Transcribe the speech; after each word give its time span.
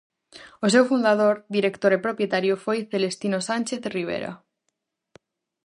O 0.65 0.67
seu 0.73 0.83
fundador, 0.91 1.35
director 1.57 1.91
e 1.97 2.03
propietario 2.05 2.55
foi 2.63 2.79
Celestino 2.91 3.39
Sánchez 3.49 3.81
Rivera. 3.95 4.31